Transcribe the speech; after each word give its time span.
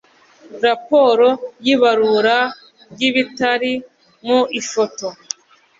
raporo 0.65 1.27
y 1.63 1.67
ibarura 1.73 2.37
ry 2.91 3.01
ibitari 3.09 3.73
mu 4.25 4.39
ifoto 4.59 5.07